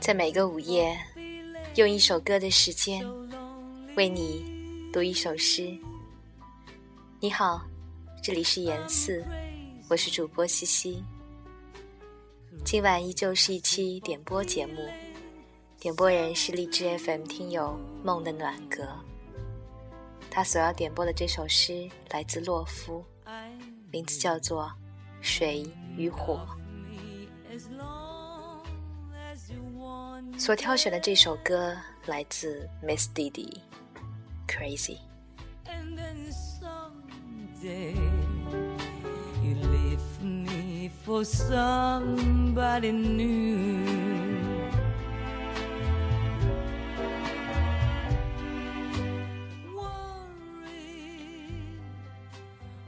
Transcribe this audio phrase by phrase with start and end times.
[0.00, 0.98] 在每个午夜，
[1.76, 3.06] 用一首歌的时间，
[3.94, 4.44] 为你
[4.92, 5.78] 读一首诗。
[7.20, 7.64] 你好，
[8.20, 9.24] 这里是言四，
[9.88, 11.04] 我是主播西西。
[12.64, 14.88] 今晚依旧是一期点播节目，
[15.78, 18.88] 点播人是荔枝 FM 听友梦的暖阁。
[20.28, 23.04] 他所要点播的这首诗来自洛夫，
[23.92, 24.64] 名字叫做
[25.20, 25.64] 《水
[25.96, 26.46] 与火》。
[30.38, 33.52] 所挑选的这首歌来自 Miss Didi，
[34.46, 34.96] 《Crazy》。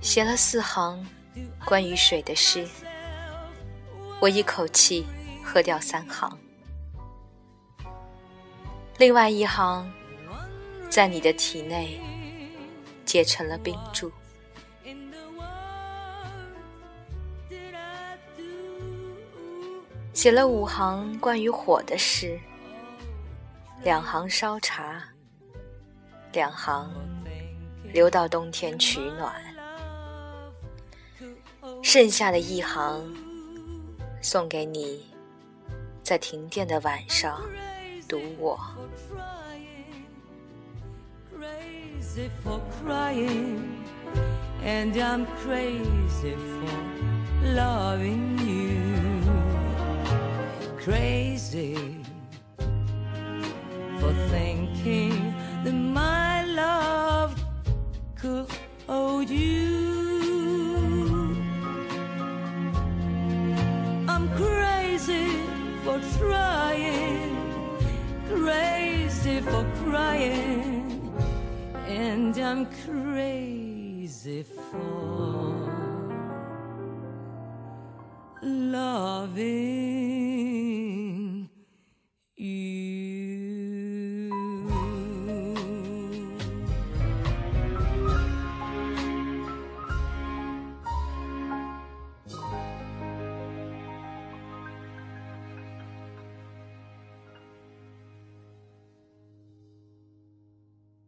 [0.00, 1.04] 写了四行
[1.64, 2.66] 关于水的诗，
[4.20, 5.06] 我一口气
[5.44, 6.38] 喝掉三行，
[8.98, 9.90] 另外一行
[10.90, 11.98] 在你的体内
[13.04, 14.12] 结成了冰柱。
[20.12, 22.38] 写了五行关于火的诗，
[23.82, 25.02] 两行烧茶，
[26.32, 26.92] 两行
[27.92, 29.34] 留到冬天取暖。
[31.82, 33.02] 剩下的一行，
[34.20, 35.04] 送给你，
[36.02, 37.40] 在停电的晚上
[38.08, 38.58] 读我。
[64.30, 65.26] Crazy
[65.84, 67.36] for trying,
[68.28, 71.12] crazy for crying,
[71.86, 75.52] and I'm crazy for
[78.42, 79.91] loving.